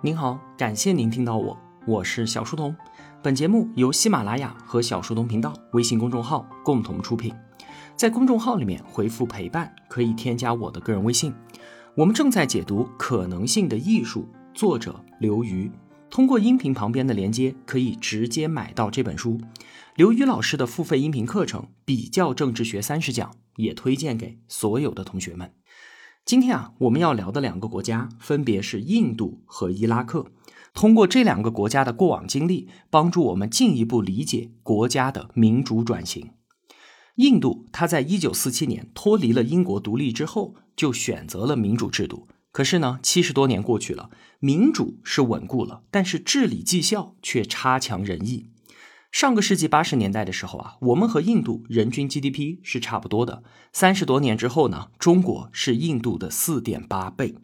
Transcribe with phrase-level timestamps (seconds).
[0.00, 2.72] 您好，感谢您听到我，我是小书童。
[3.20, 7.34] 本节目由喜马拉雅和小书童频道微信公众号共同出品。
[7.96, 11.34] 在公众号里面回复“陪伴”，可以添加我的个人微信。
[11.96, 15.68] 我们正在解读《可能性的艺术》，作者刘瑜。
[16.08, 19.40] 通过音频旁边的连接，可以直接买到这本书。
[19.96, 25.50] 刘瑜老师的付费音频课程《比较政治学三十讲》也推荐给所有的同学们。
[26.28, 30.26] 今天啊，我们要聊的两个国家分别是印度和伊拉克。
[30.74, 36.32] 通过这两个国家的过往经历，帮助我们进一步理解国家的民主转型。
[37.14, 42.28] 印度，它在一九四七年脱离了英国独立之后，就选择了民主制度。
[42.52, 48.50] 可是呢，七十多年过去了，民主是稳固了，但是治理绩效却差强人意。
[49.10, 53.42] 上个世纪八十年代的时候啊，我们和印度人均 GDP 是差不多的。
[53.72, 57.34] 三十多年之后呢，中国是印度的四点八倍。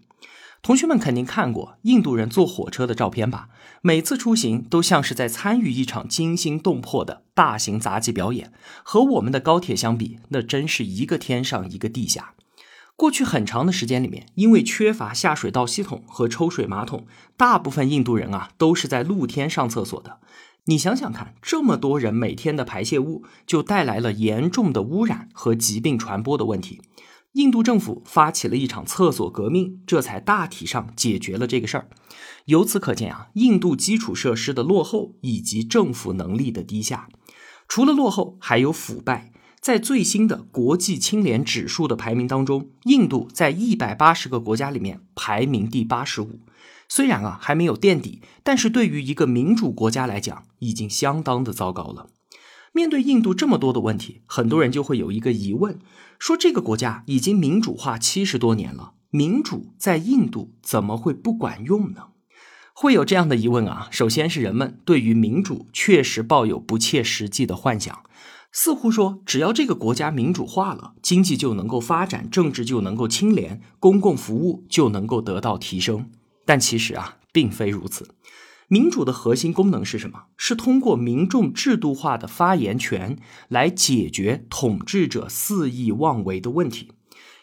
[0.63, 3.49] 同学们肯定看过印度人坐火车的照片吧？
[3.83, 8.53] 每次出行都像是在参与一场惊心动魄的大型杂技表演。
[8.83, 12.35] 和我们的高铁相比，那真是一个天上一个地下。
[12.97, 20.21] 过去很长的时间里面，因为缺乏下水道系统和抽水马桶，大部分印度人啊都是在露天上厕所的。
[20.67, 26.81] 你想想看，这么多人每天的排泄物，就带来了严重的污染和疾病传播的问题。
[27.33, 31.89] 印度政府发起了一场厕所革命，这才大体上解决了这个事儿。
[32.47, 37.09] 由此可见啊，印度基础设施的落后以及政府能力的低下，
[37.69, 39.33] 除了落后，还有腐败。
[39.61, 46.39] 在最新的国际清廉指数的排名当中，印度在一百八十个国家里面排名第八十五。
[46.89, 52.09] 虽然啊还没有垫底，但是对于一个民主国家来讲，已经相当的糟糕了。
[52.73, 55.79] 面对印度这么多的问题，很多人就会有一个疑问：
[56.19, 62.09] 说这个国家已经民主化七十多年了，民主在印度怎么会不管用呢？
[62.75, 68.03] 会有这样的疑问啊，首先是人们对于民主确实抱有不切实际的幻想，
[68.51, 76.11] 似乎说只要这个国家民主化了，经济就能够发展，政治就能够清廉，公共服务就能够得到提升。
[76.45, 78.15] 但其实啊，并非如此。
[78.69, 80.25] 民主的核心功能是什么？
[80.37, 83.19] 是通过民众制度化的发言权
[83.49, 86.93] 来解决统治者肆意妄为的问题。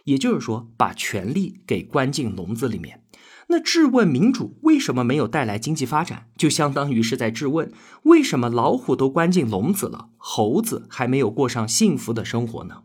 [0.06, 3.04] 也就是说，把权力给关进笼子里面。
[3.48, 7.72] 那质问民主为什么没有带来经济发展，就相当于是在质问：
[8.04, 12.84] 为什么老虎都关进笼子了，猴子还没有过上幸福的生活呢？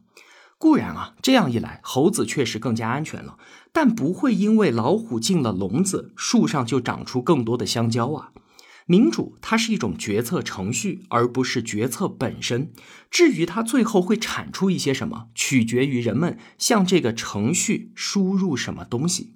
[0.59, 3.38] 固然啊，这样一来，猴子确实更加安全了，
[3.76, 8.31] 但不会因为老虎进了笼子，树上就长出更多的香蕉啊。
[8.87, 12.72] 民主它是一种决策程序，而不是决策本身。
[13.10, 19.34] 至于它最后会产出一些什么，取决于人们向这个程序输入什么东西。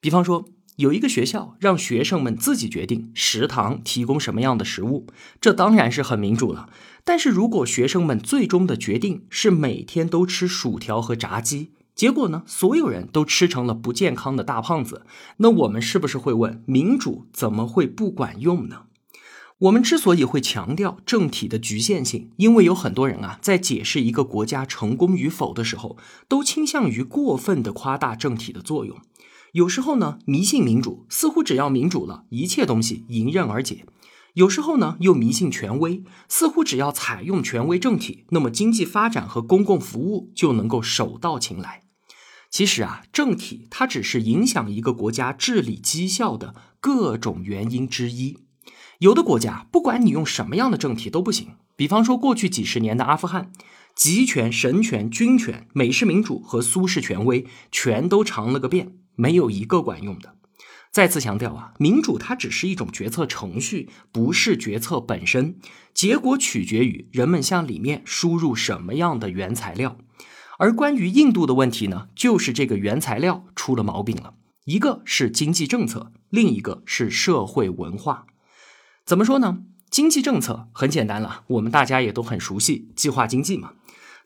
[0.00, 0.46] 比方说。
[0.76, 5.06] 有一个学校让学生们自己决定食堂提供什么样的食物，
[5.38, 6.70] 这当然是很民主了。
[7.04, 15.04] 但是如果学生们最终的决定是每天都吃薯条和炸鸡，结果呢，所有人都吃成了不健康的大胖子，
[15.38, 18.82] 那我们是不是会问，民主怎么会不管用呢？
[19.58, 28.96] 我们之所以会强调政体的局限性，因为有很多人啊，在解释一个国家成功与否的时候，都倾向于过分的夸大政体的作用。
[29.52, 33.84] 有时候呢，迷信民主，似乎只要民主了，一切东西迎刃而解；
[34.34, 41.82] 有时候呢，又迷信权威，似乎只要采用权威政体，那么经济发展和公共服务就能够手到擒来。
[42.50, 48.38] 其实啊，政体它只是影响一个国家治理绩效的各种原因之一。
[48.98, 51.48] 有的国家，不管你用什么样的政体都不行。
[51.76, 53.52] 比方说，过去几十年的阿富汗。
[53.96, 60.36] 集权、神权、军权、美式民主和苏式权威，全都尝了个遍，没有一个管用的。
[60.92, 65.56] 再次强调啊，民主它只是一种决策程序，不是决策本身。
[65.94, 69.96] 结果取决于人们向里面输入什么样的原材料。
[70.58, 74.34] 而关于印度的问题呢，就是这个原材料出了毛病了。
[74.64, 78.26] 一个是经济政策，另一个是社会文化。
[79.06, 79.60] 怎么说呢？
[79.90, 83.72] 经济政策很简单了，我们大家也都很熟悉，计划经济嘛。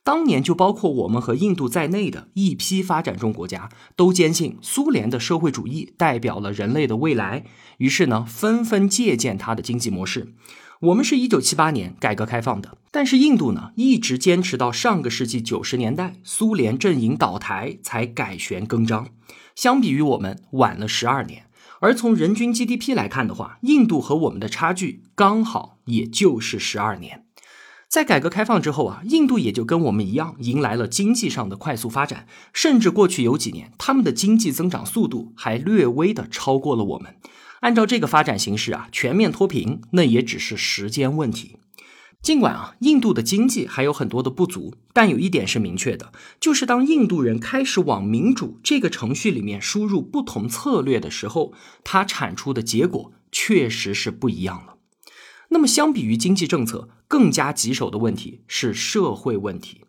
[0.04, 7.46] 当年就包括我们和印度在内的一批发展中国家，都坚信苏联的社会主义代表了人类的未来，
[7.78, 10.34] 于是呢，纷纷借鉴它的经济模式。
[10.80, 19.08] 我们是一九七八年改革开放的，但是印度呢，一直坚持到上个世纪九十年代，苏联阵营倒台才改弦更张。
[19.56, 21.46] 相比于我们晚了十二年，
[21.80, 27.23] 而从人均 GDP 来看的话，印度和我们的差距刚好也就是十二年。
[27.94, 37.14] 在改革开放之后啊，印度也就跟我们一样，迎来了经济上的快速发展，甚至过去有几年，他们的经济增长速度还略微的超过了我们。
[37.60, 41.54] 按照这个发展形势啊，全面脱贫那也只是时间问题。
[42.20, 46.10] 尽管啊，印度的经济还有很多的不足，但有一点是明确的，
[46.40, 51.52] 就是当印度人开始往民主这个程序里面输入不同策略的时候，
[51.84, 54.74] 它产出的结果确实是不一样了。
[55.50, 59.82] 那么，相比于经济政策，更加棘手的问题是社会问题。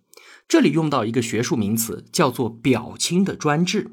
[0.47, 3.89] 这里用到一个学术名词，叫做“表亲的专制”，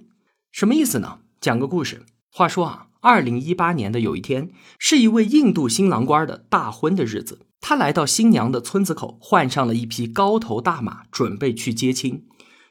[0.52, 1.20] 什么意思呢？
[1.40, 2.04] 讲个故事。
[2.30, 7.46] 话说啊，二零一八年的有一天，是一位印度新郎官的大婚的日子。
[7.62, 12.26] 他来到新娘的村子口，换上了一匹高头大马，准备去接亲。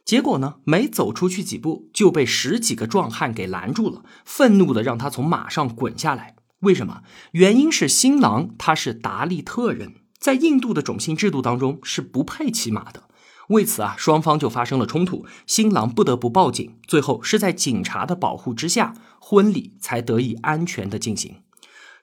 [0.05, 6.35] 结果呢，没走出去几步，就被十几个壮汉给拦住了，愤怒的让他从马上滚下来。
[6.59, 7.01] 为什么？
[7.31, 13.03] 原因是新郎他是达利特人，在印度的种姓制度当中是不配骑马的。
[13.49, 16.77] 为此啊，双方就发生了冲突，新郎不得不报警。
[16.87, 21.41] 最后是在警察的保护之下，婚礼才得以安全的进行。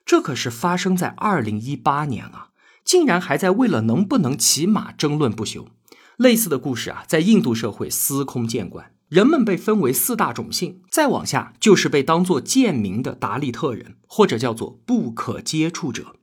[0.05, 2.49] 这可是发生在二零一八年啊！
[2.83, 5.67] 竟然还在为了能不能骑马争论不休。
[6.17, 8.91] 类似的故事啊，在印度社会司空见惯。
[9.07, 16.15] 人们被分为四大种姓，再往下就是被当作贱民的达利特人，或者叫做不可接触者。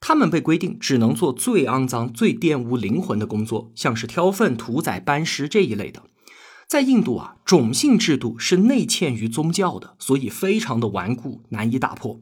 [0.00, 6.02] 他们被规定只能做最肮脏、最玷污灵魂的工作，像是挑粪、屠宰、搬尸这一类的。
[6.66, 12.20] 在印度啊，种姓制度是内嵌于宗教的，所以非常的顽固，难以打破。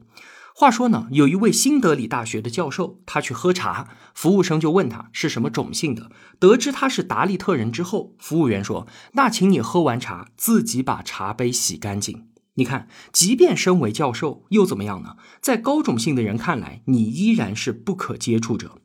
[0.55, 6.11] 话说呢，有一位新德里大学的教授，他去喝茶，服务生就问他是什么种姓的。
[6.37, 12.25] 得知他是达利特人之后，服务员说：“那请你喝完茶，自己把茶杯洗干净。”
[12.59, 15.15] 你看，即便身为教授，又怎么样呢？
[15.41, 18.75] 在高种姓的人看来，你依然是不可接触者。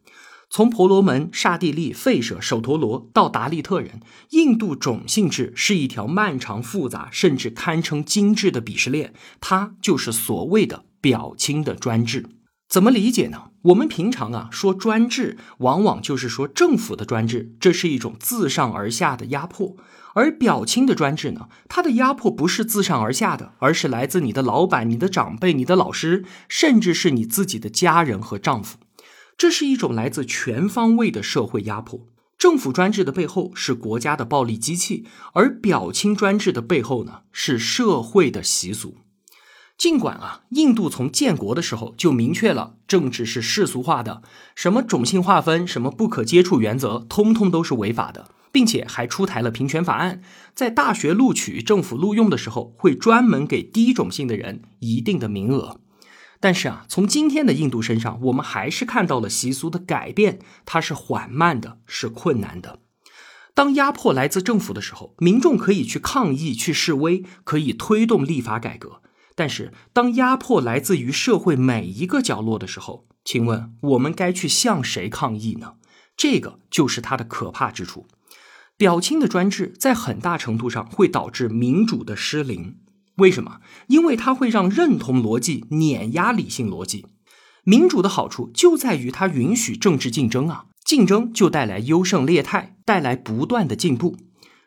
[0.49, 4.01] 从婆罗门、刹帝利、吠舍、首陀罗到达利特人，
[4.31, 9.13] 印度种姓制是一条漫长、复杂，甚至堪称精致的鄙视链。
[9.41, 10.85] 它就是所谓的。
[11.05, 12.31] 表亲的专制
[12.69, 13.51] 怎么理解呢？
[13.63, 19.77] 我们平常啊说专制，往往就是说政府的专制，这是一种自上而下的压迫；
[20.15, 28.79] 而表亲的专制呢，它的压迫不是自上而下的，而是来自你的老板、你的长辈、你的老师，甚至是你自己的家人和丈夫。
[29.39, 32.09] 这是一种来自全方位的社会压迫。
[32.37, 38.97] 政府专制的背后是国家的暴力机器，而表亲专制的背后呢，是社会的习俗。
[39.77, 44.23] 尽管啊，印度从建国的时候就明确了政治是世俗化的，
[44.55, 50.23] 什么种姓划分、什么不可接触原则，通通都是违法的，并且还出台了平权法案，
[50.55, 55.81] 在大学录取、政府录用的时候，会专门给低种姓的人一定的名额。
[56.41, 62.79] 但是啊，从今天的印度身上，我们还是看到了习俗的改变，它是缓慢的，是困难的。
[63.55, 69.01] 当压迫来自政府的时候，民众可以去抗议、去示威，可以推动立法改革。
[69.35, 75.75] 但是，当压迫来自于社会每一个角落的时候，请问我们该去向谁抗议呢？
[76.17, 78.07] 这个就是它的可怕之处。
[78.77, 82.77] 表亲的专制在很大程度上会导致民主的失灵。
[83.17, 83.61] 为什么？
[83.89, 87.07] 因为它会让认同逻辑碾压理性逻辑。
[87.65, 94.17] 民主的好处就在于它允许政治竞争啊，竞争就带来优胜劣汰，带来不断的进步。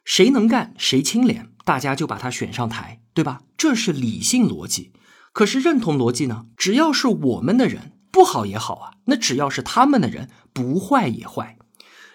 [0.03, 3.01] 谁能干，谁清廉，大家就把他选上台。
[3.17, 3.41] 对吧？
[3.57, 4.91] 这是理性逻辑，
[5.33, 6.45] 可是认同逻辑呢？
[6.55, 11.57] 只要是我们的人不好也好啊，那只要是他们的人不坏也坏。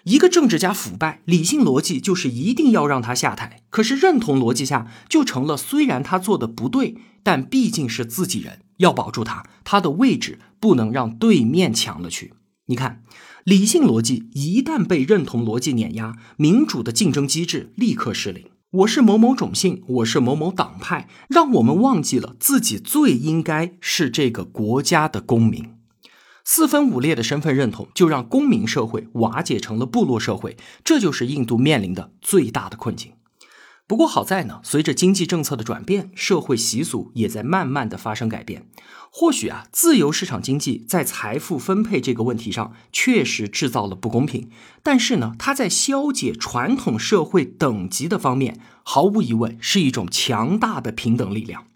[0.05, 3.63] 一个政治家腐败，理性逻辑就是一定要让他下台。
[3.69, 12.31] 可是认同逻辑下就成了，虽然他做的不对，但毕竟是自己人，要保住他，他的位置不能让对面抢了去。
[12.67, 13.03] 你看，
[13.43, 18.45] 理性逻辑一旦被认同逻辑碾压，民主的竞争机制立刻失灵。
[18.73, 25.75] 我是某某种姓，我是某某党派，让我们忘记了自己最应该是这个国家的公民。
[26.43, 33.11] 四分五裂的身份认同，就让公民社会瓦解成了部落社会，这就是印度面临的最大的困境。
[33.85, 38.65] 不过好在呢，随着经济政策的转变，社会习俗也在慢慢的发生改变。
[39.15, 44.49] 或许啊，自由市场经济在财富分配这个问题上确实制造了不公平，
[44.81, 51.67] 但是呢，它在消解传统社会等级的方面，毫无疑问是一种强大的平等力量。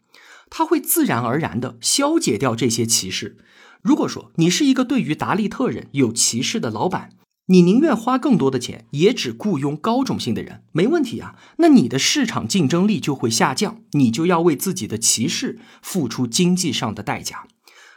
[0.49, 3.37] 它会自然而然地消解掉这些歧视。
[3.83, 7.11] 如果说你是一个对于达利特人有歧视的老板，
[7.49, 11.35] 你宁愿花更多的钱，也只雇佣高种姓的人，没问题啊。
[11.59, 17.47] 那你的市场竞争力就会下降，你就要为自己的歧视付出经济上的代价。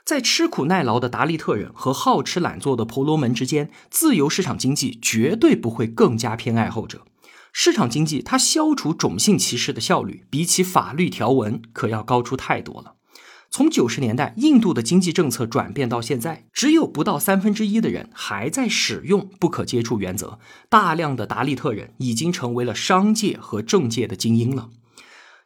[0.04, 7.04] 在吃苦耐劳的达利特人和好吃懒做的婆罗门之间，自由市场经济绝对不会更加偏爱后者。
[7.52, 12.94] 市场经济它消除种姓歧视的效率，比起法律条文可要高出太多了。
[13.52, 20.38] 从九十年代印度的经济政策转变到现在，只有不到三分之一的人还在使用不可接触原则，
[20.68, 24.70] 大量的达利特人已经成为了商界和政界的精英了。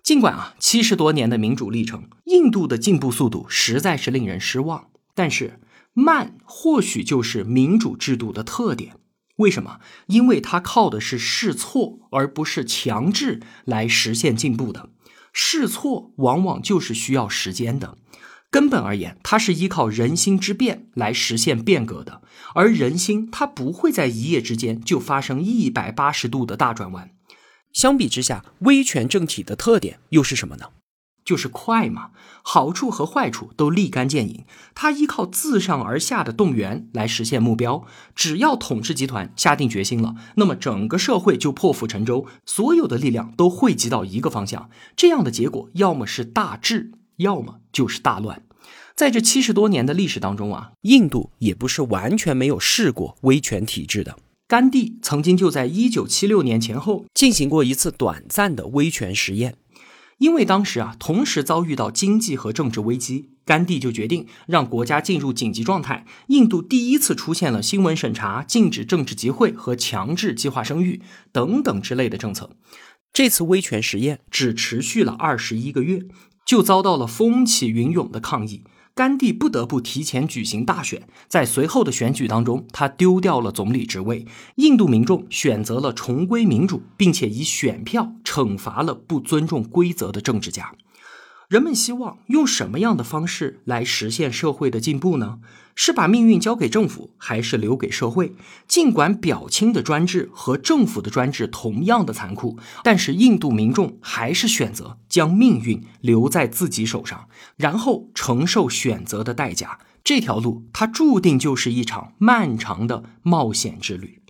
[0.03, 5.59] 尽管啊，七十多年的民主历程，印度的进步速度实在是令人失望，但是
[5.95, 8.97] 慢或许就是民主制度的特点。
[9.37, 9.81] 为什么？
[10.09, 14.91] 因为它靠的是试错，而不是强制来实现进步的。
[15.35, 17.99] 试错往往就是需要时间的，
[18.51, 22.23] 根本而言，它是依靠人心之变来实现变革的。
[22.55, 27.11] 而人心它不会在一夜之间就发生一百八十度的大转弯。
[27.73, 30.67] 相比之下，威权政体的特点又是什么呢？
[31.25, 32.11] 就是快嘛，
[32.43, 34.45] 好处和坏处都立竿见影。
[34.75, 37.87] 它依靠自上而下的动员来实现目标。
[38.15, 44.69] 只要统治集团下定决心了，那么整个社会就破釜沉舟，所有的力量都汇集到一个方向。
[44.95, 48.43] 这样的结果，要么是大治，要么就是大乱。
[48.95, 54.17] 在这七十多年的历史当中啊，印度也不是完全没有试过威权体制的。
[54.47, 59.57] 甘地曾经就在一九七六年前后进行过一次短暂的威权实验。
[60.19, 66.07] 因为当时啊，同时遭遇到经济和政治危机，甘地就决定让国家进入紧急状态。
[66.29, 71.03] 印度第一次出现了新闻审查、禁止政治集会和强制计划生育
[71.33, 72.51] 等等之类的政策。
[73.13, 76.03] 这次威权实验只持续了二十一个月，
[76.45, 78.65] 就遭到了风起云涌的抗议。
[78.97, 84.25] 甘地不得不提前举行大选，在随后的选举当中，他丢掉了总理职位。
[84.55, 90.73] 印度民众选择了重归民主，并且以选票惩罚了不尊重规则的政治家。
[91.49, 95.41] 人们希望用什么样的方式来实现社会的进步呢？
[95.77, 98.35] 是把命运交给政府，还是留给社会？
[98.69, 109.81] 尽管表亲的专制和政府的专制同样的残酷，但是印度民众还是选择将命运留在自己手上，然后承受选择的代价。
[110.05, 114.23] 这条路，它注定就是一场漫长的冒险之旅。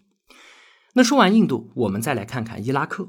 [0.94, 3.08] 那说完印度，我们再来看看伊拉克。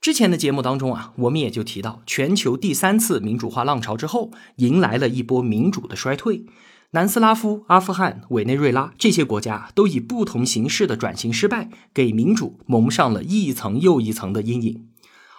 [0.00, 6.46] 之前的节目当中啊，我们也就提到，全球第三次民主化浪潮之后，迎来了一波民主的衰退。
[6.92, 14.86] 南斯拉夫、阿富汗、委内瑞拉这些国家都以不同形式的转型失败，给民主蒙上了一层又一层的阴影。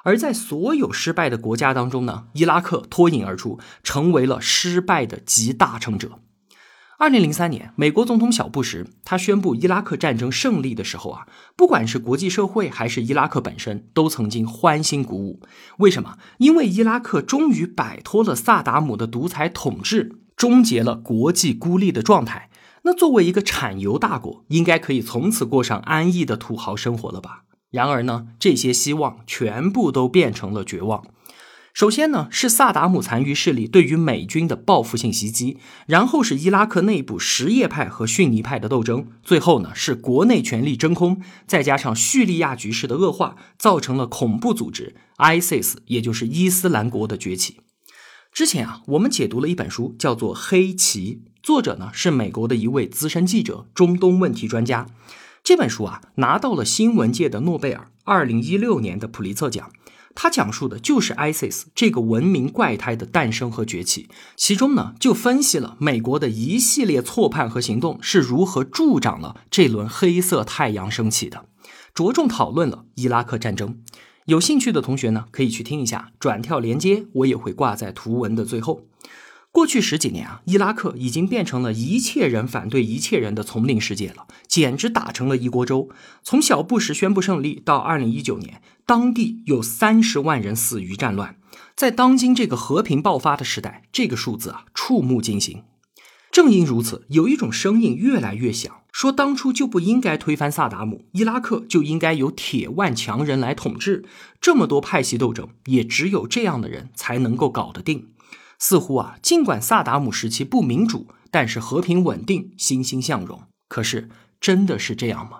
[0.03, 6.19] 而在所有失败的国家当中呢，伊拉克脱颖而出，成为了失败的集大成者。
[6.99, 15.39] 二零零三年，美国总统小布什他宣布伊拉克战争胜利的时候啊，不管是国际社会还是伊拉克本身，都曾经欢欣鼓舞。
[15.77, 16.17] 为什么？
[16.39, 22.49] 因为伊拉克终于摆脱了萨达姆的独裁统治，终结了国际孤立的状态。
[22.81, 27.43] 那作为一个产油大国，应该可以从此过上安逸的土豪生活了吧？
[27.69, 31.03] 然而呢，这些希望全部都变成了绝望。
[31.77, 47.59] 首先呢，是萨达姆残余势力对于美军的报复性袭击，然后是伊拉克内部什叶派和逊尼派的斗争，最后呢是国内权力真空，再加上叙利亚局势的恶化，造成了恐怖组织 ISIS，也就是伊斯兰国的崛起。
[48.33, 54.87] 之前啊，我们解读了一本书，叫做《黑旗》，作者呢是美国的一位资深记者，中东问题专家。
[55.43, 59.69] 这本书啊，拿到了新闻界的诺贝尔，二零一六年的普利策奖。
[60.19, 71.45] 他讲述的就是 ISIS 这个文明怪胎的诞生和崛起，其中呢就分析了美国的一系列错判和行动是如何助长了这轮黑色太阳升起的，
[71.93, 73.77] 着重讨论了伊拉克战争。
[74.25, 78.87] 有兴趣的同学呢可以去听一下，转跳连接我也会挂在图文的最后。
[79.51, 85.89] 过去十几年啊，伊拉克已经变成了一切人反对一切人的丛林世界了，简直打成了一锅粥。
[86.21, 91.37] 从小布什宣布胜利到二零一九年，当地有三十万人死于战乱。
[91.75, 95.63] 在当今这个和平爆发的时代，这个数字啊，触目惊心。
[96.31, 104.05] 正因如此，有一种声音越来越响，说当初就不应该推翻萨达姆，伊拉克就应该由铁腕强人来统治。
[104.39, 108.09] 这么多派系斗争，也只有这样的人才能够搞得定。
[108.59, 113.43] 似乎啊，尽管萨达姆时期不民主，但是和平稳定，欣欣向荣。
[113.67, 114.09] 可是
[114.39, 115.39] 真的是这样吗？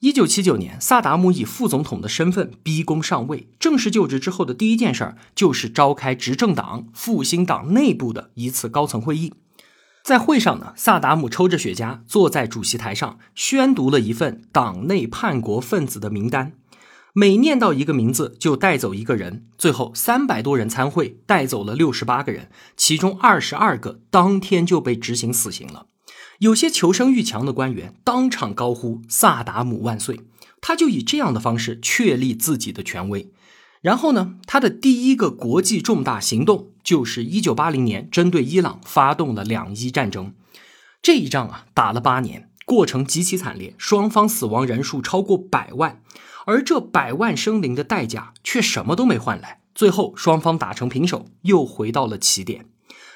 [0.00, 9.32] 一九七九年，萨达姆以副总统的身份逼宫上位，正式就职之后的第一件事儿就是召开执政党复兴党内部的一次高层会议。
[10.02, 16.52] 在会上呢，萨达姆抽着雪茄坐在主席台上，宣读了一份党内叛国分子的名单。
[17.16, 19.46] 每念到一个名字，就带走一个人。
[19.56, 25.86] 最后三百多人参会，带走了六十八个人，其中二十二个当天就被执行死刑了。
[26.40, 30.22] 有些求生欲强的官员当场高呼“萨达姆万岁”，
[30.60, 33.30] 他就以这样的方式确立自己的权威。
[33.80, 40.34] 然后呢，他的第一个国际重大行动就是一九八零年针对伊朗发动了两伊战争。
[41.00, 46.02] 这一仗啊，打了八年，过程极其惨烈，双方死亡人数超过百万，
[46.46, 49.60] 而这百万生灵的代价却什么都没换来。
[49.74, 52.66] 最后双方打成平手，又回到了起点。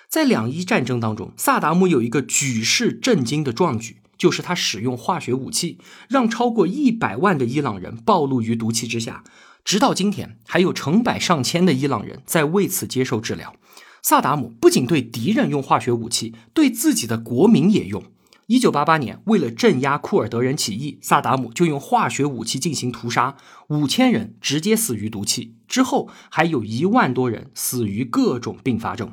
[0.09, 9.23] 在两伊战争当中，萨达姆有一个举世震惊的壮举，就是他使用化学武器，让超过一百万的伊朗人暴露于毒气之下。
[9.65, 13.55] 直到今天，还有成百上千的伊朗人在为此接受治疗。
[14.03, 18.03] 萨达姆不仅对敌人用化学武器，对自己的国民也用。
[18.49, 23.37] 一九八八年，为了镇压库尔德人起义，萨达姆就用化学武器进行屠杀，
[23.69, 29.12] 五千人直接死于毒气，之后还有一万多人死于各种并发症。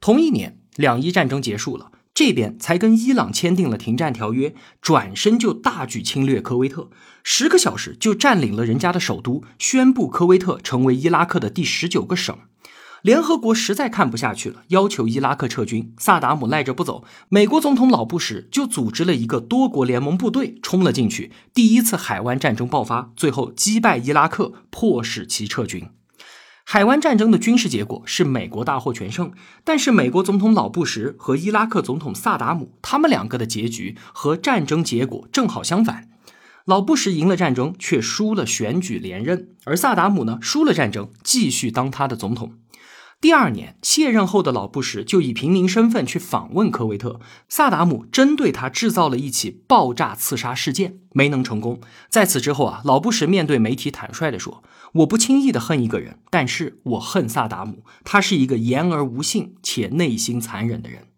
[0.00, 6.88] 同一年，两伊战争结束了，这边才跟伊朗签订了停战条约，转身就大举侵略科威特，
[7.22, 12.38] 十个小时就占领了人家的首都，宣布科威特成为伊拉克的第十九个省。
[13.06, 25.88] 联合国实在看不下去了，要求伊拉克撤军，萨达姆赖着不走，美国总统老布什就组织了一个多国联盟部队冲了进去，第一次海湾战争爆发，最后击败伊拉克，迫使其撤军。
[26.64, 29.30] 海湾战争的军事结果是美国大获全胜，
[29.62, 36.08] 但是美国总统老布什和伊拉克总统萨达姆他们两个的结局和战争结果正好相反。
[36.64, 42.54] 老布什赢了战争，却输了选举连任；而萨达姆呢，输了战争，继续当他的总统。
[43.18, 47.18] 第二年卸任后的老布什就以平民身份去访问科威特，
[47.48, 51.80] 萨达姆针对他制造了一起爆炸刺杀事件，没能成功。
[52.10, 54.62] 在此之后啊，老布什面对媒体坦率地说
[54.94, 61.08] ：“我不轻易的恨一个人，但是我恨萨达姆，他是一个言而无信且内心残忍的人。”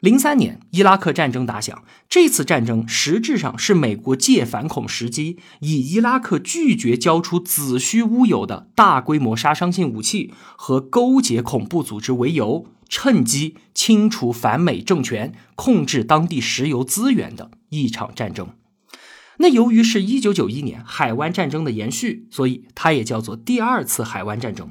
[0.00, 1.82] 零三年，伊拉克战争打响。
[2.08, 18.50] 这次战争实质上是美国借反恐时机，以伊拉克拒绝交出子虚乌有的大规模杀伤性武器和勾结恐怖组织为由，趁机清除反美政权、控制当地石油资源的一场战争。
[19.38, 24.70] 那由于是一九九一年海湾战争的延续，所以它也叫做第二次海湾战争。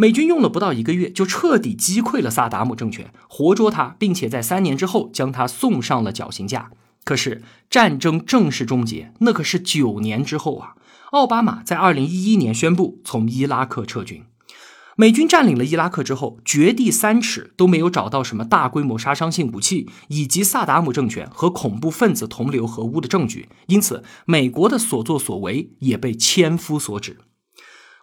[0.00, 6.70] 美军用了不到一个月，就彻底击溃了萨达姆政权，活捉他，并且在三年之后将他送上了绞刑架。
[7.02, 10.74] 可是战争正式终结，那可是九年之后啊！
[11.10, 14.22] 奥巴马在二零一一年宣布从伊拉克撤军。
[14.94, 27.18] 美军占领了伊拉克之后，掘地三尺都没有找到什么大规模杀伤性武器以及萨达姆政权和恐怖分子同流合污的证据，因此美国的所作所为也被千夫所指。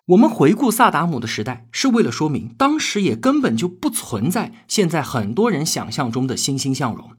[0.10, 7.10] 我们回顾萨达姆的时代，是为了说明当时也根本就不存在现在很多人想象中的欣欣向荣。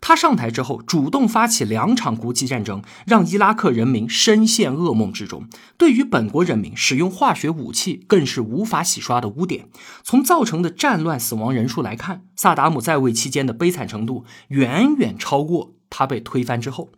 [0.00, 5.48] 他上台之后，主动发起两场国际战争，让伊拉克人民深陷噩梦之中。
[5.76, 9.68] 对于本国人民使用化学武器，更是无法洗刷的污点。
[10.04, 16.90] 从造成的战乱死亡人数来看，萨达姆在位期间的悲惨程度远远超过他被推翻之后。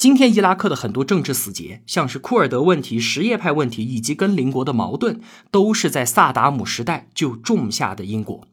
[0.00, 8.48] 今天伊拉克的很多政治死结，像是库尔德问题、什叶派问题以及跟邻国的矛盾，都是在萨达姆时代就种下的因果。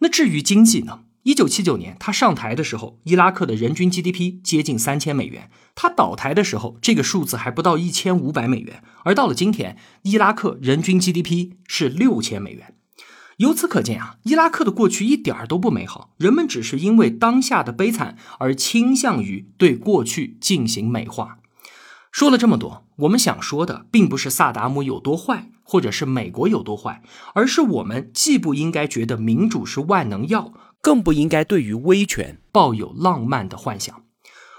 [0.00, 1.04] 那至于经济呢？
[1.22, 8.82] 一九七九年他上台的时候，伊拉克的人均 GDP 接近三千美元；他倒台的时候，这个数字还不到一千五百美元。
[9.04, 12.74] 而到了今天，伊拉克人均 GDP 是六千美元。
[13.42, 21.38] 由此可见啊，伊拉克的过去一点儿都不美好，人们只是因为当下的悲惨而倾向于对过去进行美化。
[22.12, 27.02] 说了这么多，我们想说的并不是萨达姆有多坏，或者是美国有多坏，
[27.34, 34.04] 而是我们既不应该觉得民主是万能药，更不应该对于威权抱有浪漫的幻想。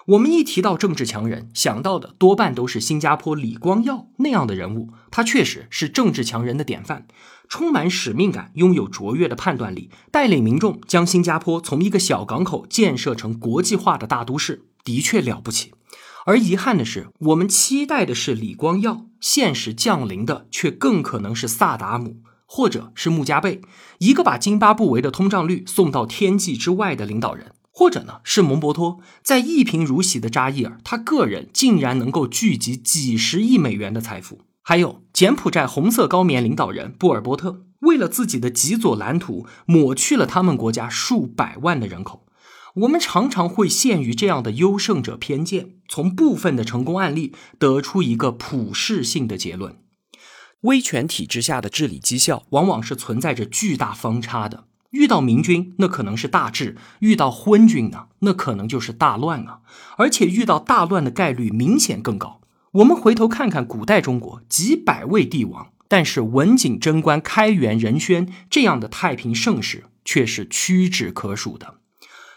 [0.07, 4.89] 我们一提到政治强人，想到的多半都是新加坡李光耀那样的人物。
[5.09, 7.07] 他确实是政治强人的典范，
[7.47, 15.71] 充满使命感，拥有卓越的判断力，带领民众将新加坡从一个小港口建设成国际化的大都市，的确了不起。
[16.25, 23.61] 而遗憾的是，我们期待的是李光耀，现实降临的却更可能是萨达姆，或者是穆加贝，
[23.99, 27.53] 一个把津巴布韦的通胀率送到天际之外的领导人。
[27.75, 34.41] 或者呢，是蒙博托在一贫如洗的扎伊尔，他个人竟然能够聚集几十亿美元的财富。
[34.61, 42.27] 还有柬埔寨红色高棉领导人布尔波特，为了自己的极左蓝图，抹去了他们国家数百万的人口。
[42.75, 49.77] 我们常常会陷于这样的优胜者偏见，从部分的成功案例得出一个普世性的结论：
[50.61, 54.65] 威权体制下的治理绩效，往往是存在着巨大方差的。
[54.93, 59.59] 遇到明君，那可能是大治；遇到昏君呢，那可能就是大乱啊！
[59.97, 62.41] 而且遇到大乱的概率明显更高。
[62.73, 71.75] 我们回头看看古代中国，几百位帝王，但是文景贞观、开元仁宣这样的太平盛世却是屈指可数的。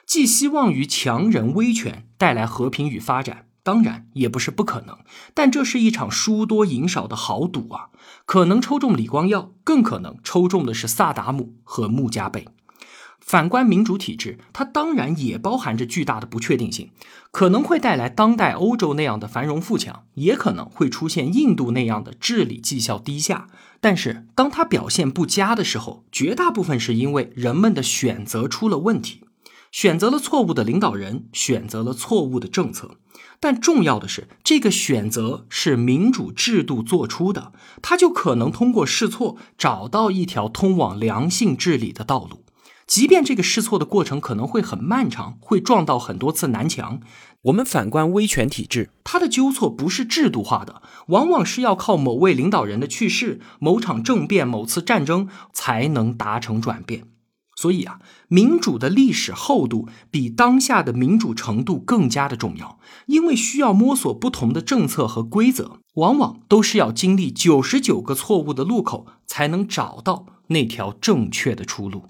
[0.07, 4.97] 寄希望于强人威权带来和平与发展，当然也不是不可能，
[5.35, 7.89] 但这是一场输多赢少的豪赌啊！
[8.25, 12.47] 可能抽中李光耀，更可能抽中的是萨达姆和穆加贝。
[13.19, 16.91] 反观民主体制，它当然也包含着巨大的不确定性，
[17.33, 23.49] 可能会带来当代欧洲那样的繁荣富强，也可能会出现印度那样的治理绩效低下。
[23.81, 29.25] 但是，当它表现不佳的时候，绝大部分是因为人们的选择出了问题。
[29.73, 32.99] 选择了错误的领导人，选择了错误的政策，
[33.39, 42.45] 但重要的是，这个选择是民主制度做出的，它就可能通过试错找到一条通往良性治理的道路。
[42.87, 47.01] 即便这个试错的过程可能会很漫长，会撞到很多次南墙。
[47.43, 57.09] 我们反观威权体制，它的纠错不是制度化的，往往是要靠某位领导人的去世、某场政变、某次战争才能达成转变。
[57.57, 72.05] 所以啊，民主的历史厚度比当下的民主程度更加的重要，因为需要摸索不同的政策和规则，往往都是要经历九十九个错误的路口，才能找到那条正确的出路。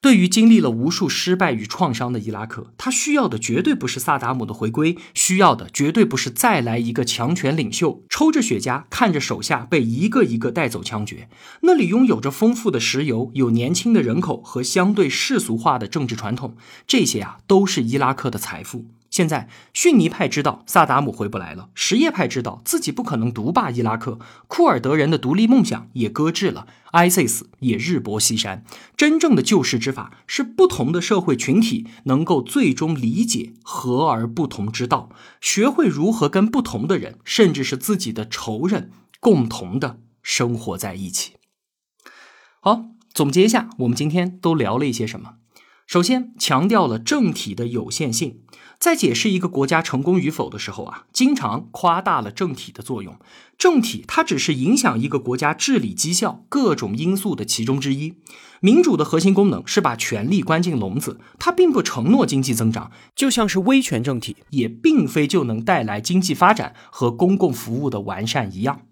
[0.00, 11.28] 对于经历了无数失败与创伤的伊拉克，他需要的绝对不是萨达姆的回归，需要的绝对不是再来一个强权领袖，抽着雪茄看着手下被一个一个带走枪决。
[11.62, 16.56] 那里拥有着丰富的石油，有年轻的人口和相对世俗化的政治传统，
[16.86, 18.86] 这些啊都是伊拉克的财富。
[19.10, 28.64] 现在，逊尼派知道萨达姆回不来了，什叶派知道自己不可能独霸伊拉克，库尔德人的独立梦想也搁置了，ISIS 也日薄西山。
[28.96, 35.08] 真正的救世之法是不同的社会群体能够最终理解和而不同之道，
[35.40, 38.90] 学会如何跟不同的人，甚至是自己的仇人，
[39.20, 41.32] 共同的生活在一起。
[42.60, 45.36] 好，总结一下，我们今天都聊了一些什么？
[45.86, 48.42] 首先，强调了政体的有限性。
[48.78, 53.18] 在解释一个国家成功与否的时候啊，经常夸大了政体的作用。
[53.58, 58.14] 政体它只是影响一个国家治理绩效各种因素的其中之一。
[58.60, 68.82] 民主的核心功能是把权力关进笼子，它并不承诺经济增长，就像是威权政体也并非就能带来经济发展和公共服务的完善一样。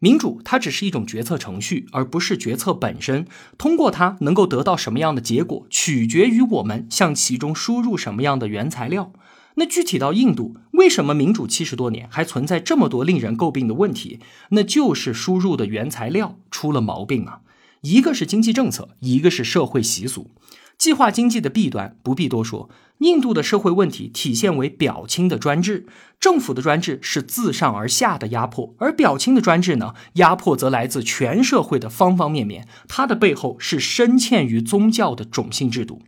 [0.00, 3.26] 民主它只是一种决策程序，而不是决策本身。
[3.56, 9.12] 通过它能够得到什么样的结果，取决于我们向其中输入什么样的原材料。
[9.56, 14.20] 那具体到印度，为什么民主七十多年还存在这么多令人诟病的问题？
[14.50, 17.40] 那就是输入的原材料出了毛病啊！
[17.80, 20.30] 一个是经济政策，一个是社会习俗。
[20.78, 25.86] 计划经济的弊端不必多说，印度的社会问题体现为表亲的专制，
[26.20, 36.00] 政府的专制是自上而下的压迫，而表亲的专制呢，压迫则来自全社会的方方面面，它的背后是深嵌于宗教的种姓制度。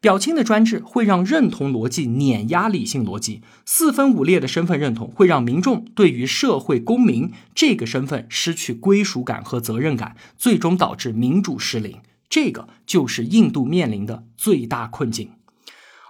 [0.00, 11.98] 表亲的专制会让认同逻辑碾压理性逻辑，四分五裂的身份认同会让民众对于社会公民这个身份失去归属感和责任感，最终导致民主失灵。
[12.32, 15.32] 这个就是印度面临的最大困境，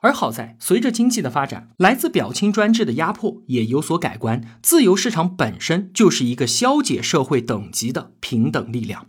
[0.03, 4.41] 而好在随着经济的发展，来自表亲专制的压迫也有所改观。
[4.63, 9.09] 自由市场本身就是一个消解社会等级的平等力量。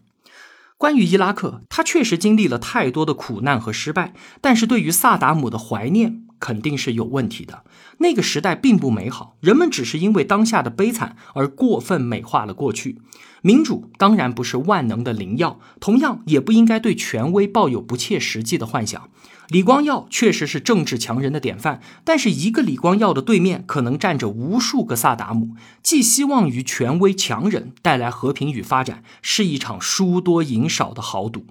[0.80, 7.64] 关于伊拉克，他确实经历了太多的苦难和失败，但是对于萨达姆的怀念肯定是有问题的。
[8.00, 13.00] 那个时代并不美好，人们只是因为当下的悲惨而过分美化了过去。
[13.42, 19.10] 民主当然不是万能的灵药，同样也不应该对权威抱有不切实际的幻想。
[19.48, 25.56] 李光耀确实是政治强人的典范，但是一个李光耀的对面可能站着无数个萨达姆。
[25.82, 31.46] 寄希望于权威强人带来和平与发展，是一场输多赢少的豪赌。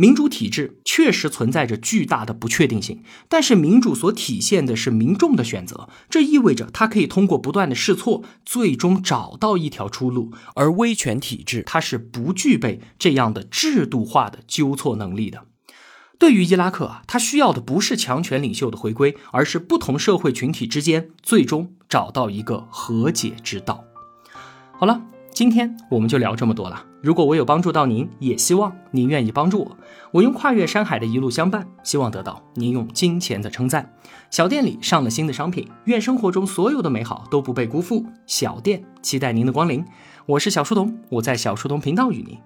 [0.00, 10.32] 民主体制确实存在着巨大的不确定性，但是民主所体现的是民众的选择，这意味着它可以通过不断的试错，最终找到一条出路。
[10.54, 15.46] 而威权体制它是不具备这样的制度化的纠错能力的。
[16.16, 23.82] 对于伊拉克啊，它需要的不是强权领袖的回归，而是不同社会群体之间最终找到一个和解之道。
[24.78, 25.02] 好了。
[25.38, 26.84] 今天我们就聊这么多了。
[27.00, 29.76] 如果我有帮助到您，也希望您愿意帮助我。
[30.10, 33.88] 我用跨越山海的一路相伴，希望得到您用金钱的称赞。
[34.32, 38.04] 小店里上了新的商品，愿生活中所有的美好都不被辜负。
[38.26, 39.84] 小店期待您的光临。
[40.26, 42.36] 我是小书童，我在小书童频道与您